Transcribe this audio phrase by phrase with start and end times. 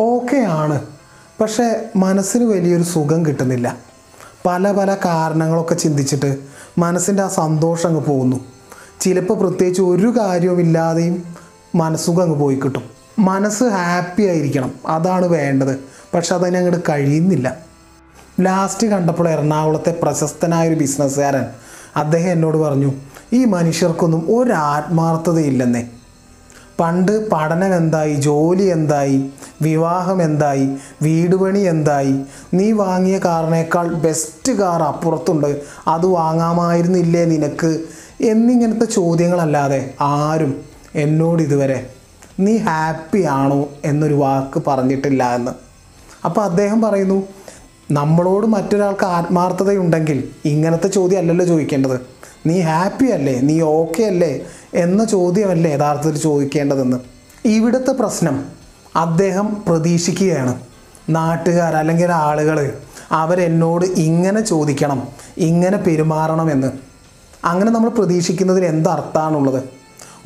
[0.00, 0.82] Okay ആണ്
[1.40, 3.76] പക്ഷേ മനസ്സിന് വലിയൊരു സുഖം കിട്ടുന്നില്ല.
[4.46, 6.36] പല പല കാരണങ്ങളൊക്കെ ചിന്തിച്ചിട്ട്
[6.78, 8.40] മനസ്സിന്റെ ആ സന്തോഷം അങ്ങ് പോകുന്നു.
[9.00, 11.22] ചിലപ്പോൾ പ്രത്യേകിച്ച് ഒരു കാര്യവുമില്ലാതെയും
[11.74, 12.82] മനസ്സുഖം അങ്ങ് പോയി കിട്ടും.
[13.18, 14.74] മനസ്സ് ഹാപ്പി ആയിരിക്കണം.
[14.86, 15.78] അതാണ് വേണ്ടത്.
[16.14, 17.58] പക്ഷെ അതിനെ അങ്ങോട്ട് കഴിയുന്നില്ല.
[18.40, 21.46] ലാസ്റ്റ് കണ്ടപ്പോൾ എറണാകുളത്തെ പ്രശസ്തനായൊരു ബിസിനസ്സുകാരൻ
[21.96, 22.92] അദ്ദേഹം എന്നോട് പറഞ്ഞു
[23.32, 25.88] ഈ മനുഷ്യർക്കൊന്നും ഒരു ആത്മാർത്ഥതയില്ലെന്നേ
[26.82, 29.16] പണ്ട് പഠനം എന്തായി ജോലി എന്തായി?
[29.62, 30.66] വിവാഹം എന്തായി?
[31.02, 32.14] വീട് പണി എന്തായി?
[32.54, 35.50] നീ വാങ്ങിയ കാറിനേക്കാൾ ബെസ്റ്റ് കാർ അപ്പുറത്തുണ്ട്.
[35.88, 37.72] അത് വാങ്ങാമായിരുന്നില്ലേ നിനക്ക്?
[38.32, 40.52] എന്നിങ്ങനത്തെ ചോദ്യങ്ങളല്ലാതെ ആരും
[40.94, 41.78] എന്നോട് ഇതുവരെ
[42.40, 45.52] നീ ഹാപ്പി ആണോ എന്നൊരു വാക്ക് പറഞ്ഞിട്ടില്ല എന്ന്.
[46.24, 47.18] അപ്പോൾ അദ്ദേഹം പറയുന്നു
[47.90, 51.96] നമ്മളോട് മറ്റൊരാൾക്ക് ആത്മാർത്ഥതയുണ്ടെങ്കിൽ ഇങ്ങനത്തെ ചോദ്യം അല്ലല്ലോ ചോദിക്കേണ്ടത്.
[52.46, 53.40] നീ ഹാപ്പി അല്ലേ?
[53.40, 54.40] നീ ഓക്കെ അല്ലേ?
[54.74, 56.96] എന്ന ചോദ്യമല്ലേ യഥാർത്ഥത്തിൽ ചോദിക്കേണ്ടതെന്ന്.
[57.44, 58.44] ഇവിടുത്തെ പ്രശ്നം
[58.96, 60.54] അദ്ദേഹം പ്രതീക്ഷിക്കുകയാണ്.
[61.08, 62.72] നാട്ടുകാർ അല്ലെങ്കിൽ ആളുകൾ
[63.12, 65.08] അവരെന്നോട് ഇങ്ങനെ ചോദിക്കണം
[65.38, 66.70] ഇങ്ങനെ പെരുമാറണമെന്ന്
[67.44, 69.62] അങ്ങനെ നമ്മൾ പ്രതീക്ഷിക്കുന്നതിൽ എന്തർത്ഥമാണുള്ളത്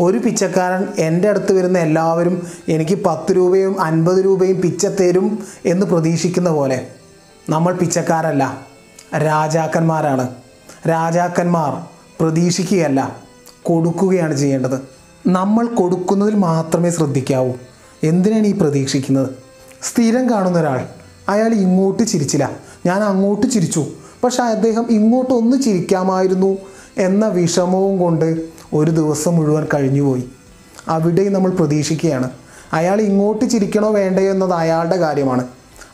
[0.00, 6.50] ഒരു പിച്ചക്കാരൻ എന്റെ അടുത്ത് വരുന്ന എല്ലാവരും എനിക്ക് പത്ത് രൂപയും അൻപത് രൂപയും പിച്ച തരും എന്ന് പ്രതീക്ഷിക്കുന്ന
[6.50, 6.88] പോലെ
[7.48, 8.58] നമ്മൾ പിച്ചക്കാരല്ല
[9.16, 10.28] രാജാക്കന്മാരാണ്.
[10.88, 13.16] രാജാക്കന്മാർ പ്രതീക്ഷിക്കുകയല്ല.
[13.62, 14.80] കൊടുക്കുകയാണ് ചെയ്യേണ്ടത്.
[15.26, 17.52] നമ്മൾ കൊടുക്കുന്നതിൽ മാത്രമേ ശ്രദ്ധിക്കാവൂ.
[18.02, 19.30] എന്തിനാണ് ഈ പ്രതീക്ഷിക്കുന്നത്?
[19.82, 20.86] സ്ഥിരം കാണുന്ന ഒരാൾ
[21.28, 22.50] അയാൾ ഇങ്ങോട്ട് ചിരിച്ചില്ല.
[22.86, 23.86] ഞാൻ അങ്ങോട്ട് ചിരിച്ചു.
[24.24, 26.58] പക്ഷെ അദ്ദേഹം ഇങ്ങോട്ടൊന്ന് ചിരിക്കാമായിരുന്നു
[26.98, 30.24] എന്ന വിഷമവും കൊണ്ട് ഒരു ദിവസം മുഴുവൻ കഴിഞ്ഞുപോയി.
[30.88, 32.30] അവിടെയും നമ്മൾ പ്രതീക്ഷിക്കുകയാണ്.
[32.72, 35.48] അയാൾ ഇങ്ങോട്ട് ചിരിക്കണോ വേണ്ടയോ എന്നത് അയാളുടെ കാര്യമാണ്.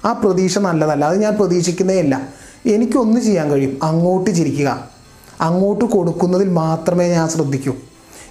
[0.04, 1.04] ആ പ്രതീക്ഷ നല്ലതല്ല.
[1.04, 2.28] അത് ഞാൻ പ്രതീക്ഷിക്കുന്നേ ഇല്ല.
[2.66, 3.78] എനിക്കൊന്ന് ചെയ്യാൻ കഴിയും.
[3.82, 4.91] അങ്ങോട്ട് ചിരിക്കുക.
[5.42, 7.72] അങ്ങോട്ട് കൊടുക്കുന്നതിൽ മാത്രമേ ഞാൻ ശ്രദ്ധിക്കൂ.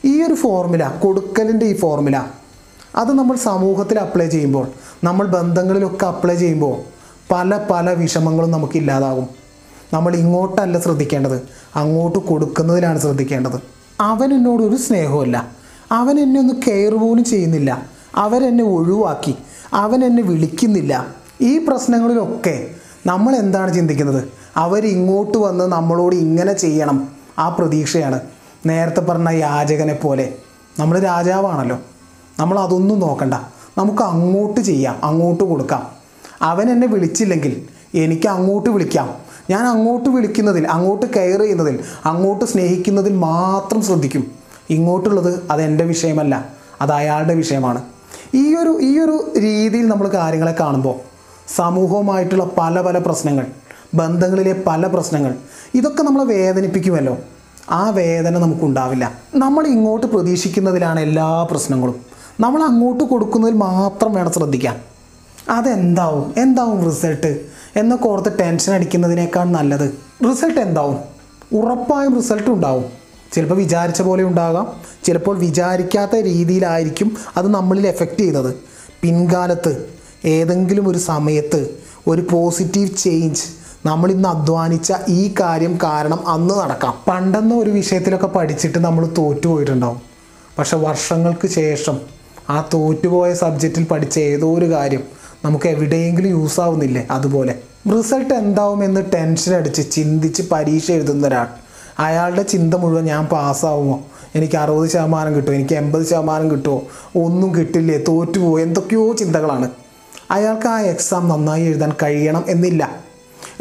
[0.05, 2.23] ഈ ഒരു ഫോർമുല കൊടുക്കലിന്റെ ഈ ഫോർമുല
[2.95, 4.67] അത് നമ്മൾ സമൂഹത്തിൽ അപ്ലൈ ചെയ്യുമ്പോൾ
[5.03, 6.77] നമ്മൾ ബന്ധങ്ങളിലൊക്കെ അപ്ലൈ ചെയ്യുമ്പോൾ
[7.33, 9.29] പല പല വിഷമങ്ങളും നമുക്ക് ഇല്ലാതാകും.
[9.93, 11.41] നമ്മൾ ഇങ്ങോട്ടല്ല ശ്രദ്ധിക്കേണ്ടത്.
[11.75, 13.61] അങ്ങോട്ട് കൊടുക്കുന്നതിലാണ് ശ്രദ്ധിക്കേണ്ടത്.
[14.01, 15.47] അവൻ എന്നോട് ഒരു സ്നേഹമില്ല
[15.91, 17.85] അവൻ എന്നെ ഒന്ന് കെയർ പോലും ചെയ്യുന്നില്ല.
[18.15, 19.35] അവരെന്നെ ഒഴിവാക്കി.
[19.73, 21.07] അവൻ എന്നെ വിളിക്കുന്നില്ല.
[21.41, 22.67] ഈ പ്രശ്നങ്ങളിലൊക്കെ
[23.05, 24.40] നമ്മൾ എന്താണ് ചിന്തിക്കുന്നത്?
[24.57, 27.07] അവർ ഇങ്ങോട്ട് വന്ന് നമ്മളോട് ഇങ്ങനെ ചെയ്യണം.
[27.39, 28.19] ആ പ്രതീക്ഷയാണ്.
[28.65, 30.33] നേരത്തെ പറഞ്ഞ യാചകനെ പോലെ.
[30.79, 31.79] നമ്മൾ രാജാവാണല്ലോ.
[32.39, 33.33] നമ്മൾ അതൊന്നും നോക്കണ്ട.
[33.77, 34.99] നമുക്ക് അങ്ങോട്ട് ചെയ്യാം.
[35.03, 35.87] അങ്ങോട്ട് കൊടുക്കാം.
[36.41, 39.15] അവൻ എന്നെ വിളിച്ചില്ലെങ്കിൽ എനിക്ക് അങ്ങോട്ട് വിളിക്കാം.
[39.49, 44.31] ഞാൻ അങ്ങോട്ട് വിളിക്കുന്നതിൽ അങ്ങോട്ട് കെയർ ചെയ്യുന്നതിൽ അങ്ങോട്ട് സ്നേഹിക്കുന്നതിൽ മാത്രം ശ്രദ്ധിക്കും.
[44.69, 46.45] ഇങ്ങോട്ടുള്ളത് അതെന്റെ വിഷയമല്ല.
[46.81, 47.81] അത് അയാളുടെ വിഷയമാണ്.
[48.33, 50.95] ഈ ഒരു ഈ ഒരു രീതിയിൽ നമ്മൾ കാര്യങ്ങളെ കാണുമ്പോൾ
[51.55, 53.45] സമൂഹവുമായിട്ടുള്ള പല പല പ്രശ്നങ്ങൾ
[53.93, 55.35] ബന്ധങ്ങളിലെ പല പ്രശ്നങ്ങൾ.
[55.75, 57.17] ഇതൊക്കെ നമ്മളെ വേദനിപ്പിക്കുമല്ലോ.
[57.69, 59.11] ആ വേദന നമുക്കുണ്ടാവില്ല.
[59.35, 62.01] നമ്മൾ ഇങ്ങോട്ട് പ്രതീക്ഷിക്കുന്നതിലാണ് എല്ലാ പ്രശ്നങ്ങളും.
[62.39, 64.79] നമ്മൾ അങ്ങോട്ട് കൊടുക്കുന്നതിൽ മാത്രം വേണം ശ്രദ്ധിക്കാൻ.
[65.49, 66.33] അതെന്താവും?
[66.37, 69.99] എന്താവും റിസൾട്ട് എന്നൊക്കെ ഓർത്ത് ടെൻഷൻ അടിക്കുന്നതിനേക്കാൾ നല്ലത്.
[70.29, 70.97] റിസൾട്ട് എന്താവും?
[71.53, 72.85] ഉറപ്പായും റിസൾട്ട് ഉണ്ടാവും.
[73.31, 74.67] ചിലപ്പോൾ വിചാരിച്ച പോലെ ഉണ്ടാകാം.
[75.03, 78.55] ചിലപ്പോൾ വിചാരിക്കാത്ത രീതിയിലായിരിക്കും അത് നമ്മളിൽ എഫക്റ്റ് ചെയ്യുന്നത്
[79.01, 79.89] പിൻകാലത്ത്
[80.25, 87.53] ഏതെങ്കിലും ഒരു സമയത്ത് ഒരു പോസിറ്റീവ് ചേഞ്ച് നമ്മൾ ഇന്ന് അധ്വാനിച്ച ഈ കാര്യം കാരണം അന്ന് നടക്കാം പണ്ടെന്ന
[87.53, 90.01] ഒരു വിഷയത്തിലൊക്കെ പഠിച്ചിട്ട് നമ്മൾ തോറ്റുപോയിട്ടുണ്ടാവും
[90.59, 91.99] പക്ഷെ വർഷങ്ങൾക്ക് ശേഷം
[92.49, 95.03] ആ തോറ്റുപോയ സബ്ജക്റ്റിൽ പഠിച്ച ഏതോ ഒരു കാര്യം
[95.45, 97.07] നമുക്ക് എവിടെയെങ്കിലും യൂസ് ആവുന്നില്ലേ?
[97.11, 97.55] അതുപോലെ.
[97.97, 101.47] റിസൾട്ട് എന്താവും എന്ന് ടെൻഷൻ അടിച്ച് ചിന്തിച്ച് പരീക്ഷ എഴുതുന്ന ഒരാൾ.
[101.99, 104.03] അയാളുടെ ചിന്ത മുഴുവൻ ഞാൻ പാസ്സാവുമോ
[104.35, 105.55] എനിക്ക് അറുപത് ശതമാനം കിട്ടുമോ?
[105.55, 106.81] എനിക്ക് എൺപത് ശതമാനം കിട്ടുമോ?
[107.15, 108.03] ഒന്നും കിട്ടില്ലേ?
[108.07, 109.69] തോറ്റുപോകുമോ എന്തൊക്കെയോ ചിന്തകളാണ്.
[110.31, 113.10] അയാൾക്ക് ആ എക്സാം നന്നായി എഴുതാൻ കഴിയണം എന്നില്ല.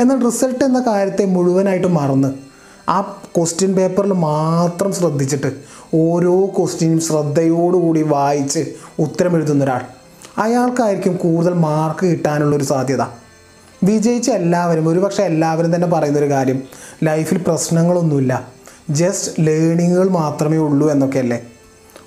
[0.01, 2.35] എന്നാൽ റിസൾട്ട് എന്ന കാര്യത്തെ മുഴുവനായിട്ട് മറന്ന്
[2.91, 3.01] ആ
[3.37, 5.53] ക്വസ്റ്റ്യൻ പേപ്പറിൽ മാത്രം ശ്രദ്ധിച്ചിട്ട്
[5.95, 9.81] ഓരോ ക്വസ്റ്റ്യനും ശ്രദ്ധയോടുകൂടി വായിച്ച് ഉത്തരം എഴുതുന്ന ഒരാൾ.
[10.39, 13.03] അയാൾക്കായിരിക്കും കൂടുതൽ മാർക്ക് കിട്ടാനുള്ളൊരു സാധ്യത.
[13.85, 16.63] വിജയിച്ച എല്ലാവരും ഒരുപക്ഷെ എല്ലാവരും തന്നെ പറയുന്നൊരു കാര്യം
[17.05, 18.49] ലൈഫിൽ പ്രശ്നങ്ങളൊന്നുമില്ല.
[18.91, 21.43] ജസ്റ്റ് ലേണിങ്ങുകൾ മാത്രമേ ഉള്ളൂ എന്നൊക്കെയല്ലേ?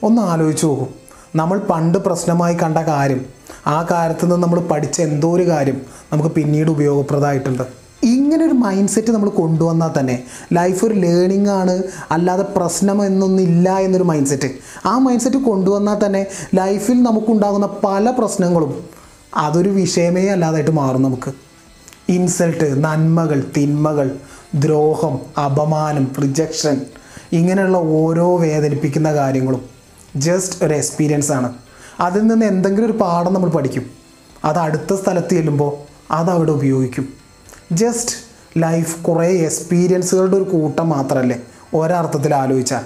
[0.03, 0.87] ഒന്ന് ആലോചിച്ച് നോക്കൂ.
[1.35, 3.25] നമ്മൾ പണ്ട് പ്രശ്നമായി കണ്ട കാര്യം
[3.67, 5.81] ആ കാര്യത്തിൽ നിന്ന് നമ്മൾ പഠിച്ച എന്തോ ഒരു കാര്യം
[6.13, 7.82] നമുക്ക് പിന്നീട് ഉപയോഗപ്രദമായിട്ടുണ്ട്.
[8.03, 10.23] ഇങ്ങനെ ഒരു മൈൻഡ് സെറ്റ് നമ്മൾ കൊണ്ടുവന്നാൽ തന്നെ
[10.53, 14.49] ലൈഫ് ഒരു ലേണിംഗ് ആണ് അല്ലാതെ പ്രശ്നം എന്നൊന്നില്ല എന്നൊരു മൈൻഡ് സെറ്റ്
[14.85, 18.83] ആ മൈൻഡ് സെറ്റ് കൊണ്ടുവന്നാൽ തന്നെ ലൈഫിൽ നമുക്കുണ്ടാകുന്ന പല പ്രശ്നങ്ങളും
[19.35, 21.33] അതൊരു വിഷയമേ അല്ലാതായിട്ട് മാറും നമുക്ക്.
[22.09, 24.17] ഇൻസൾട്ട് നന്മകൾ തിന്മകൾ
[24.55, 26.81] ദ്രോഹം അപമാനം റിജക്ഷൻ
[27.33, 29.61] ഇങ്ങനെയുള്ള ഓരോ വേദനിപ്പിക്കുന്ന കാര്യങ്ങളും
[30.15, 31.53] ജസ്റ്റ് ഒരു എക്സ്പീരിയൻസ് ആണ്.
[31.99, 33.85] അതിൽ നിന്ന് എന്തെങ്കിലും ഒരു പാഠം നമ്മൾ പഠിക്കും.
[34.45, 37.22] അത് അടുത്ത സ്ഥലത്ത് ചെല്ലുമ്പോൾ അവിടെ ഉപയോഗിക്കും.
[37.71, 38.15] ജസ്റ്റ്
[38.57, 41.41] ലൈഫ് കുറേ എക്സ്പീരിയൻസുകളുടെ ഒരു കൂട്ടം മാത്രമല്ലേ
[41.73, 42.83] ഒരർത്ഥത്തിൽ ആലോചിച്ചാൽ.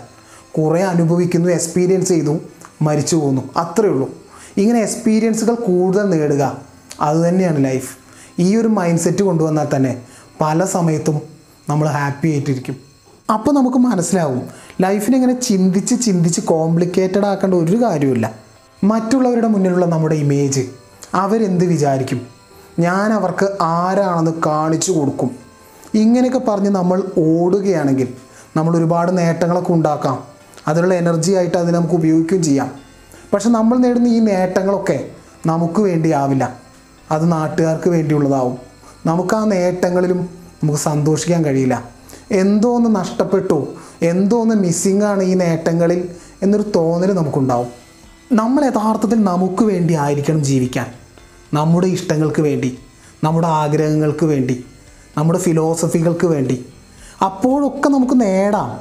[0.57, 2.39] കുറേ അനുഭവിക്കുന്നു എക്സ്പീരിയൻസ് ചെയ്തു
[2.81, 4.09] മരിച്ചു പോകുന്നു അത്രയേ ഉള്ളൂ.
[4.57, 6.57] ഇങ്ങനെ എക്സ്പീരിയൻസുകൾ കൂടുതൽ നേടുക
[7.01, 7.97] അതുതന്നെയാണ് ലൈഫ്
[8.39, 10.01] ഈ ഒരു മൈൻഡ് സെറ്റ് കൊണ്ടുവന്നാൽ തന്നെ
[10.41, 11.21] പല സമയത്തും
[11.69, 12.75] നമ്മൾ ഹാപ്പി ആയിട്ടിരിക്കും.
[13.33, 14.41] അപ്പോൾ നമുക്ക് മനസ്സിലാവും
[14.81, 18.35] ലൈഫിനെ ഇങ്ങനെ ചിന്തിച്ച് ചിന്തിച്ച് കോംപ്ലിക്കേറ്റഡ് ആക്കേണ്ട ഒരു കാര്യമില്ല
[18.83, 20.61] മറ്റുള്ളവരുടെ മുന്നിലുള്ള നമ്മുടെ ഇമേജ്
[21.13, 22.36] അവരെന്ത് വിചാരിക്കും?
[22.79, 25.31] ഞാൻ അവർക്ക് ആരാണെന്ന് കാണിച്ചു കൊടുക്കും.
[25.93, 28.13] ഇങ്ങനെയൊക്കെ പറഞ്ഞ് നമ്മൾ ഓടുകയാണെങ്കിൽ
[28.55, 30.23] നമ്മൾ ഒരുപാട് നേട്ടങ്ങളൊക്കെ ഉണ്ടാക്കാം.
[30.67, 32.71] അതിനുള്ള എനർജി ആയിട്ട് അതിനെ നമുക്ക് ഉപയോഗിക്കുകയും ചെയ്യാം.
[33.33, 35.07] പക്ഷെ നമ്മൾ നേടുന്ന ഈ നേട്ടങ്ങളൊക്കെ
[35.45, 36.57] നമുക്ക് വേണ്ടിയാവില്ല.
[37.11, 38.57] അത് നാട്ടുകാർക്ക് വേണ്ടിയുള്ളതാവും.
[39.05, 40.29] നമുക്ക് ആ നേട്ടങ്ങളിലും
[40.63, 41.83] നമുക്ക് സന്തോഷിക്കാൻ കഴിയില്ല.
[42.31, 43.67] എന്തോ ഒന്ന് നഷ്ടപ്പെട്ടു
[44.01, 46.09] എന്തോ ഒന്ന് മിസ്സിംഗ് ആണ് ഈ നേട്ടങ്ങളിൽ
[46.43, 47.67] എന്നൊരു തോന്നൽ നമുക്കുണ്ടാവും.
[48.31, 51.06] നമ്മൾ യഥാർത്ഥത്തിൽ നമുക്ക് വേണ്ടി ആയിരിക്കണം ജീവിക്കാൻ.
[51.53, 52.79] നമ്മുടെ ഇഷ്ടങ്ങൾക്ക് വേണ്ടി
[53.23, 54.65] നമ്മുടെ ആഗ്രഹങ്ങൾക്ക് വേണ്ടി
[55.17, 56.65] നമ്മുടെ ഫിലോസഫികൾക്ക് വേണ്ടി.
[57.25, 58.79] അപ്പോഴൊക്കെ നമുക്ക് നേടാം.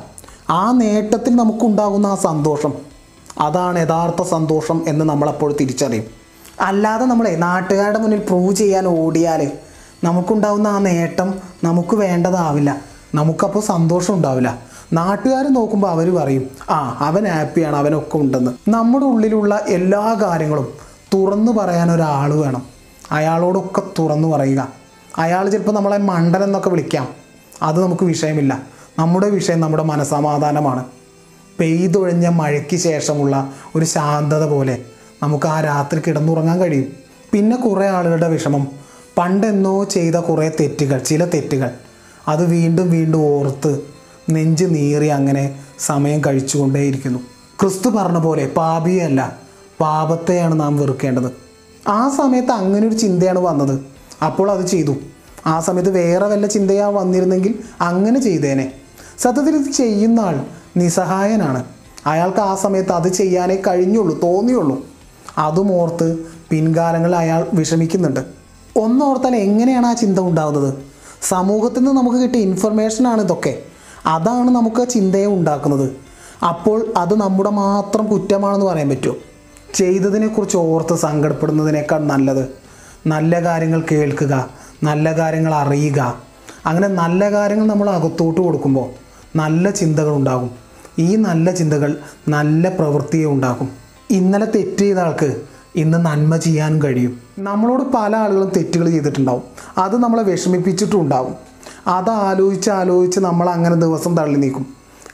[0.51, 2.73] ആ നേട്ടത്തിൽ നമുക്കുണ്ടാകുന്ന ആ സന്തോഷം.
[3.41, 6.05] അതാണ് യഥാർത്ഥ സന്തോഷം എന്ന് നമ്മളപ്പോൾ തിരിച്ചറിയും.
[6.61, 9.51] അല്ലാതെ നമ്മളെ നാട്ടുകാരുടെ മുന്നിൽ പ്രൂവ് ചെയ്യാൻ ഓടിയാൽ
[10.05, 11.35] നമുക്കുണ്ടാകുന്ന ആ നേട്ടം
[11.65, 12.81] നമുക്ക് വേണ്ടതാവില്ല.
[13.15, 14.59] നമുക്കപ്പോൾ സന്തോഷം ഉണ്ടാവില്ല.
[14.93, 18.71] നാട്ടുകാർ നോക്കുമ്പോൾ അവർ പറയും ആ അവൻ ഹാപ്പിയാണ് അവനൊക്കെ ഉണ്ടെന്ന്.
[18.71, 22.63] നമ്മുടെ ഉള്ളിലുള്ള എല്ലാ കാര്യങ്ങളും തുറന്നു പറയാൻ ഒരാൾ വേണം.
[23.13, 24.69] അയാളോടൊക്കെ തുറന്നു പറയുക.
[25.19, 27.09] അയാൾ ചിലപ്പോൾ നമ്മളെ മണ്ടൻ എന്നൊക്കെ വിളിക്കാം.
[27.63, 28.63] അത് നമുക്ക് വിഷയമില്ല.
[28.99, 30.85] നമ്മുടെ വിഷയം നമ്മുടെ മനസമാധാനമാണ്
[31.61, 34.79] പെയ്തൊഴിഞ്ഞ മഴയ്ക്ക് ശേഷമുള്ള ഒരു ശാന്തത പോലെ
[35.23, 36.93] നമുക്ക് ആ രാത്രി കിടന്നുറങ്ങാൻ കഴിയും.
[37.33, 38.67] പിന്നെ കുറേ ആളുകളുടെ വിഷമം.
[39.19, 41.71] പണ്ടെന്നോ ചെയ്ത കുറേ തെറ്റുകൾ ചില തെറ്റുകൾ.
[42.29, 43.81] അത് വീണ്ടും വീണ്ടും ഓർത്ത്
[44.31, 47.19] നെഞ്ച് നീറി അങ്ങനെ സമയം കഴിച്ചുകൊണ്ടേയിരിക്കുന്നു.
[47.61, 49.46] ക്രിസ്തു പറഞ്ഞ പോലെ പാപിയല്ല
[49.81, 51.33] പാപത്തെയാണ് നാം വെറുക്കേണ്ടത്.
[51.89, 53.81] ആ സമയത്ത് അങ്ങനെ ഒരു ചിന്തയാണ് വന്നത്.
[54.25, 54.95] അപ്പോൾ അത് ചെയ്തു.
[55.47, 58.73] ആ സമയത്ത് വേറെ വല്ല ചിന്തയാ വന്നിരുന്നെങ്കിൽ അങ്ങനെ ചെയ്തേനെ.
[59.19, 60.41] സത്യത്തിൽ ഇത് ചെയ്യുന്ന ആൾ
[60.77, 61.65] നിസ്സഹായനാണ്.
[62.07, 64.87] അയാൾക്ക് ആ സമയത്ത് അത് ചെയ്യാനേ കഴിഞ്ഞുള്ളൂ തോന്നിയുള്ളൂ.
[65.39, 66.19] അതും ഓർത്ത്
[66.51, 68.21] പിൻകാലങ്ങളിൽ അയാൾ വിഷമിക്കുന്നുണ്ട്.
[68.77, 70.75] ഒന്നോർത്താൽ എങ്ങനെയാണ് ആ ചിന്ത ഉണ്ടാകുന്നത്
[71.23, 73.63] സമൂഹത്തിൽ നിന്ന് നമുക്ക് കിട്ടിയ ഇൻഫർമേഷനാണ് ഇതൊക്കെ.
[74.07, 75.91] അതാണ് നമുക്ക് ചിന്തയെ ഉണ്ടാക്കുന്നത്.
[76.45, 79.15] അപ്പോൾ അത് നമ്മുടെ മാത്രം കുറ്റമാണെന്ന് പറയാൻ പറ്റുമോ?
[79.77, 82.45] ചെയ്തതിനെക്കുറിച്ച് ഓർത്ത് സങ്കടപ്പെടുന്നതിനേക്കാൾ നല്ലത്
[83.07, 84.49] നല്ല കാര്യങ്ങൾ കേൾക്കുക
[84.83, 86.01] നല്ല കാര്യങ്ങൾ അറിയുക.
[86.67, 88.89] അങ്ങനെ നല്ല കാര്യങ്ങൾ നമ്മൾ അകത്തോട്ട് കൊടുക്കുമ്പോൾ
[89.37, 90.51] നല്ല ചിന്തകൾ ഉണ്ടാകും.
[90.99, 91.97] ഈ നല്ല ചിന്തകൾ
[92.29, 93.69] നല്ല പ്രവൃത്തിയെ ഉണ്ടാക്കും.
[94.11, 95.37] ഇന്നലെ തെറ്റ് ചെയ്ത ആൾക്ക്
[95.77, 97.21] ഇന്ന് നന്മ ചെയ്യാനും കഴിയും.
[97.39, 99.43] നമ്മളോട് പല ആളുകളും തെറ്റുകൾ ചെയ്തിട്ടുണ്ടാവും.
[99.79, 101.35] അത് നമ്മളെ വിഷമിപ്പിച്ചിട്ടും ഉണ്ടാവും
[101.87, 104.67] അത് ആലോചിച്ച് ആലോചിച്ച് നമ്മൾ അങ്ങനെ ദിവസം തള്ളി നീക്കും.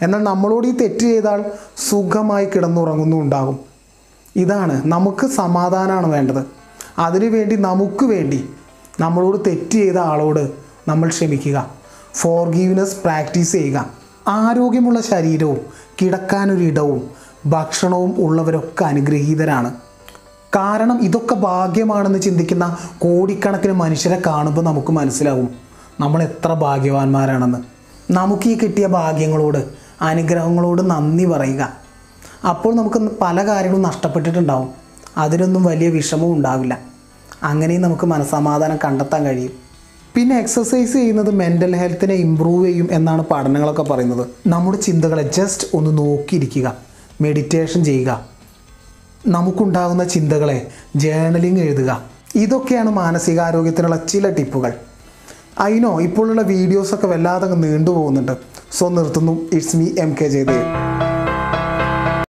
[0.03, 1.45] എന്നാൽ നമ്മളോട് ഈ തെറ്റ് ചെയ്താൽ
[1.91, 3.72] സുഖമായി കിടന്നുറങ്ങുന്നുണ്ടാകും.
[4.37, 6.45] ഇതാണ് നമുക്ക് സമാധാനമാണ് വേണ്ടത്.
[6.99, 8.49] അതിനു വേണ്ടി നമുക്ക് വേണ്ടി
[9.01, 10.51] നമ്മളോട് തെറ്റ് ചെയ്ത ആളോട്
[10.89, 11.71] നമ്മൾ ക്ഷമിക്കുക.
[12.15, 13.91] ഫോർഗീവ്നെസ് പ്രാക്ടീസ് ചെയ്യുക.
[14.29, 15.61] ആരോഗ്യമുള്ള ശരീരവും
[16.03, 17.11] കിടക്കാനൊരിടവും
[17.47, 19.75] ഭക്ഷണവും ഉള്ളവരൊക്കെ അനുഗ്രഹീതരാണ്.
[20.57, 25.49] കാരണം ഇതൊക്കെ ഭാഗ്യമാണെന്ന് ചിന്തിക്കുന്ന കോടിക്കണക്കിന് മനുഷ്യരെ കാണുമ്പോൾ നമുക്ക് മനസ്സിലാവും
[26.01, 27.59] നമ്മൾ എത്ര ഭാഗ്യവാന്മാരാണെന്ന്.
[28.11, 29.69] നമുക്ക് ഈ കിട്ടിയ ഭാഗ്യങ്ങളോട്
[30.03, 31.82] അനുഗ്രഹങ്ങളോട് നന്ദി പറയുക.
[32.49, 34.69] അപ്പോൾ നമുക്ക് പല കാര്യങ്ങളും നഷ്ടപ്പെട്ടിട്ടുണ്ടാവും.
[35.17, 36.79] അതിനൊന്നും വലിയ വിഷമവും ഉണ്ടാവില്ല.
[37.43, 39.53] അങ്ങനെയും നമുക്ക് മനസ്സമാധാനം കണ്ടെത്താൻ കഴിയും.
[40.15, 44.27] പിന്നെ എക്സസൈസ് ചെയ്യുന്നത് മെന്റൽ ഹെൽത്തിനെ ഇമ്പ്രൂവ് ചെയ്യും എന്നാണ് പഠനങ്ങളൊക്കെ പറയുന്നത്.
[44.47, 46.77] നമ്മുടെ ചിന്തകളെ ജസ്റ്റ് ഒന്ന് നോക്കിയിരിക്കുക.
[47.21, 48.27] മെഡിറ്റേഷൻ ചെയ്യുക.
[49.27, 50.67] നമുക്കുണ്ടാകുന്ന ചിന്തകളെ
[50.97, 52.03] ജേണലിംഗ് എഴുതുക.
[52.35, 54.73] ഇതൊക്കെയാണ് മാനസികാരോഗ്യത്തിനുള്ള ചില ടിപ്പുകൾ.
[55.61, 58.33] അതിനോ ഇപ്പോഴുള്ള വീഡിയോസൊക്കെ വല്ലാതെ നീണ്ടു നീണ്ടുപോകുന്നുണ്ട്.
[58.73, 59.49] സോ നിർത്തുന്നു.
[59.53, 60.65] It's me M K Jayadev